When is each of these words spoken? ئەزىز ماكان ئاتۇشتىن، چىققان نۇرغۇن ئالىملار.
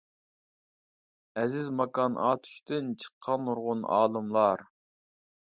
ئەزىز 1.41 1.69
ماكان 1.81 2.17
ئاتۇشتىن، 2.23 2.89
چىققان 3.05 3.47
نۇرغۇن 3.51 3.87
ئالىملار. 3.99 4.69